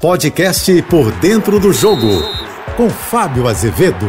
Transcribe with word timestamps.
Podcast 0.00 0.80
Por 0.82 1.10
Dentro 1.14 1.58
do 1.58 1.72
Jogo, 1.72 2.22
com 2.76 2.88
Fábio 2.88 3.48
Azevedo. 3.48 4.06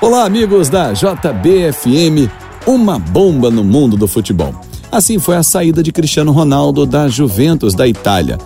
Olá, 0.00 0.24
amigos 0.24 0.68
da 0.68 0.92
JBFM, 0.92 2.30
uma 2.64 2.96
bomba 2.96 3.50
no 3.50 3.64
mundo 3.64 3.96
do 3.96 4.06
futebol. 4.06 4.54
Assim 4.90 5.18
foi 5.18 5.34
a 5.34 5.42
saída 5.42 5.82
de 5.82 5.90
Cristiano 5.90 6.30
Ronaldo 6.30 6.86
da 6.86 7.08
Juventus 7.08 7.74
da 7.74 7.88
Itália. 7.88 8.38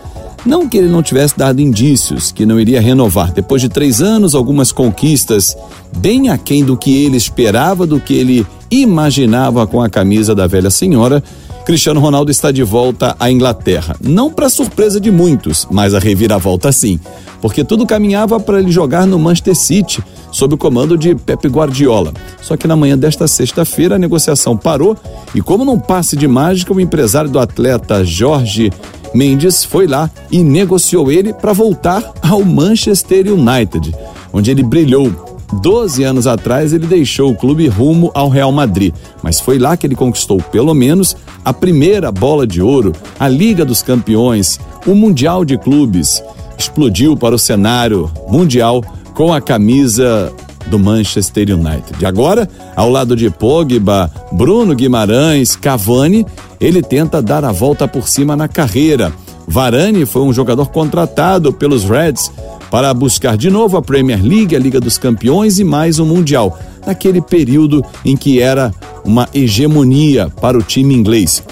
Não 0.46 0.66
que 0.66 0.79
ele 0.79 0.88
não 0.88 1.03
tivesse 1.03 1.37
dado 1.37 1.61
indícios 1.61 2.32
que 2.32 2.46
não 2.46 2.58
iria 2.58 2.81
renovar. 2.81 3.31
Depois 3.31 3.60
de 3.60 3.69
três 3.69 4.01
anos, 4.01 4.35
algumas 4.35 4.72
conquistas, 4.72 5.54
bem 5.99 6.31
aquém 6.31 6.65
do 6.65 6.78
que 6.78 7.04
ele 7.04 7.19
esperava, 7.19 7.87
do 7.87 8.01
que 8.01 8.15
ele 8.15 8.47
imaginava 8.71 9.67
com 9.67 9.83
a 9.83 9.90
camisa 9.90 10.35
da 10.35 10.47
velha 10.47 10.71
senhora, 10.71 11.22
Cristiano 11.71 12.00
Ronaldo 12.00 12.32
está 12.32 12.50
de 12.50 12.64
volta 12.64 13.14
à 13.16 13.30
Inglaterra. 13.30 13.94
Não 14.00 14.28
para 14.28 14.50
surpresa 14.50 15.00
de 15.00 15.08
muitos, 15.08 15.68
mas 15.71 15.94
a 15.94 16.00
reviravolta 16.00 16.73
sim, 16.73 16.98
porque 17.41 17.62
tudo 17.62 17.86
caminhava 17.86 18.40
para 18.40 18.58
ele 18.58 18.72
jogar 18.72 19.06
no 19.06 19.20
Manchester 19.20 19.54
City, 19.54 20.02
sob 20.32 20.54
o 20.54 20.59
comando 20.59 20.98
de 20.98 21.14
Pep 21.14 21.46
Guardiola. 21.46 22.12
Só 22.42 22.56
que 22.56 22.66
na 22.66 22.74
manhã 22.74 22.98
desta 22.98 23.28
sexta-feira 23.28 23.95
a 23.95 23.98
negociação 24.00 24.56
parou 24.56 24.96
e, 25.32 25.40
como 25.40 25.64
não 25.64 25.78
passe 25.78 26.16
de 26.16 26.26
mágica, 26.26 26.74
o 26.74 26.80
empresário 26.80 27.30
do 27.30 27.38
atleta 27.38 28.04
Jorge 28.04 28.73
Mendes 29.14 29.62
foi 29.62 29.87
lá 29.87 30.10
e 30.28 30.42
negociou 30.42 31.09
ele 31.12 31.32
para 31.32 31.52
voltar 31.52 32.02
ao 32.20 32.45
Manchester 32.45 33.32
United, 33.32 33.95
onde 34.32 34.50
ele 34.50 34.64
brilhou 34.64 35.29
12 35.52 36.04
anos 36.04 36.27
atrás, 36.27 36.72
ele 36.72 36.86
deixou 36.86 37.30
o 37.30 37.36
clube 37.36 37.66
rumo 37.66 38.10
ao 38.14 38.28
Real 38.28 38.52
Madrid, 38.52 38.95
mas 39.22 39.40
foi 39.40 39.59
lá 39.59 39.76
que 39.76 39.86
ele 39.86 39.96
conquistou 39.96 40.40
pelo 40.40 40.74
menos 40.74 41.16
a 41.45 41.52
primeira 41.52 42.12
bola 42.12 42.46
de 42.46 42.62
ouro, 42.62 42.92
a 43.18 43.28
Liga 43.28 43.64
dos 43.64 43.82
Campeões, 43.82 44.60
o 44.86 44.95
Mundial 44.95 45.45
de 45.45 45.59
Clubes. 45.59 46.23
Explodiu 46.56 47.16
para 47.16 47.34
o 47.34 47.38
cenário 47.38 48.10
mundial 48.28 48.84
com 49.14 49.32
a 49.32 49.40
camisa 49.40 50.32
do 50.66 50.78
Manchester 50.78 51.48
United. 51.51 52.04
Agora, 52.04 52.48
ao 52.76 52.90
lado 52.90 53.16
de 53.16 53.30
Pogba, 53.30 54.10
Bruno 54.30 54.74
Guimarães, 54.74 55.56
Cavani, 55.56 56.26
ele 56.60 56.82
tenta 56.82 57.23
dar 57.23 57.45
a 57.45 57.51
volta 57.51 57.88
por 57.88 58.09
cima 58.09 58.37
na 58.37 58.46
carreira. 58.46 59.12
Varane 59.48 60.06
foi 60.06 60.23
um 60.23 60.32
jogador 60.32 60.66
contratado 60.68 61.52
pelos 61.52 61.84
Reds 61.84 62.30
para 62.71 62.95
buscar 62.95 63.37
de 63.37 63.51
novo 63.51 63.76
a 63.76 63.82
Premier 63.82 64.23
League, 64.23 64.55
a 64.55 64.59
Liga 64.59 64.81
dos 64.81 64.97
Campeões 64.97 65.59
e 65.59 65.65
mais 65.65 65.99
um 65.99 66.07
Mundial, 66.07 66.59
naquele 66.87 67.21
período 67.21 67.85
em 68.05 68.17
que 68.17 68.41
era 68.41 68.73
uma 69.05 69.29
hegemonia 69.35 70.31
para 70.41 70.57
o 70.57 70.62
time 70.62 70.95
inglês. 70.95 71.43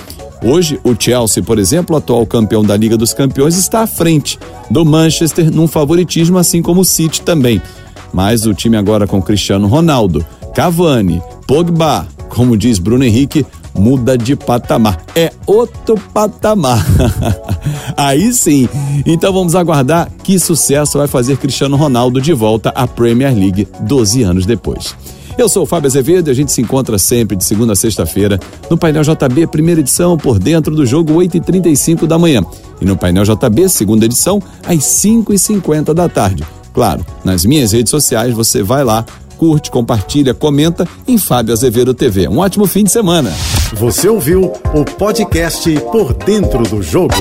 Hoje, 0.43 0.79
o 0.85 0.95
Chelsea, 0.97 1.43
por 1.43 1.59
exemplo, 1.59 1.97
atual 1.97 2.25
campeão 2.25 2.63
da 2.63 2.77
Liga 2.77 2.97
dos 2.97 3.13
Campeões, 3.13 3.57
está 3.57 3.81
à 3.81 3.87
frente 3.87 4.39
do 4.71 4.85
Manchester 4.85 5.51
num 5.51 5.67
favoritismo, 5.67 6.39
assim 6.39 6.63
como 6.63 6.83
o 6.83 6.85
City 6.85 7.23
também. 7.23 7.61
Mas 8.13 8.47
o 8.47 8.55
time 8.55 8.77
agora 8.77 9.07
com 9.07 9.21
Cristiano 9.21 9.67
Ronaldo, 9.67 10.25
Cavani, 10.55 11.21
Pogba, 11.47 12.07
como 12.29 12.57
diz 12.57 12.79
Bruno 12.79 13.05
Henrique, 13.05 13.45
muda 13.79 14.19
de 14.19 14.37
patamar. 14.37 15.03
É 15.15 15.33
outro 15.47 15.97
patamar. 16.13 16.85
Aí 17.97 18.33
sim. 18.33 18.69
Então 19.07 19.33
vamos 19.33 19.55
aguardar 19.55 20.11
que 20.23 20.39
sucesso 20.39 20.99
vai 20.99 21.07
fazer 21.07 21.37
Cristiano 21.37 21.77
Ronaldo 21.77 22.21
de 22.21 22.33
volta 22.33 22.71
à 22.71 22.87
Premier 22.87 23.35
League 23.35 23.69
12 23.81 24.23
anos 24.23 24.45
depois. 24.45 24.95
Eu 25.39 25.49
sou 25.49 25.63
o 25.63 25.67
Fábio 25.67 25.87
Azevedo 25.87 26.27
e 26.27 26.31
a 26.33 26.35
gente 26.35 26.51
se 26.51 26.61
encontra 26.61 26.99
sempre 26.99 27.37
de 27.37 27.45
segunda 27.45 27.73
a 27.73 27.77
sexta-feira 27.77 28.41
no 28.69 28.77
Painel 28.77 29.05
JB, 29.05 29.47
primeira 29.47 29.81
edição, 29.81 30.17
por 30.19 30.37
dentro 30.37 30.75
do 30.75 30.85
jogo, 30.85 31.15
8h35 31.15 32.07
da 32.09 32.19
manhã. 32.19 32.43
E 32.81 32.85
no 32.85 32.97
Painel 32.97 33.23
JB, 33.23 33.69
segunda 33.69 34.05
edição, 34.05 34.43
às 34.67 34.79
5h50 34.79 35.95
da 35.95 36.09
tarde. 36.09 36.45
Claro, 36.75 37.07
nas 37.25 37.45
minhas 37.45 37.71
redes 37.71 37.91
sociais 37.91 38.35
você 38.35 38.65
vai 38.65 38.83
lá, 38.83 39.07
curte, 39.39 39.71
compartilha, 39.71 40.35
comenta 40.35 40.87
em 41.07 41.17
Fábio 41.17 41.53
Azevedo 41.55 41.95
TV. 41.95 42.29
Um 42.29 42.39
ótimo 42.39 42.67
fim 42.67 42.83
de 42.83 42.91
semana. 42.91 43.33
Você 43.75 44.09
ouviu 44.09 44.53
o 44.75 44.85
podcast 44.85 45.71
Por 45.93 46.13
Dentro 46.13 46.65
do 46.65 46.83
Jogo. 46.83 47.15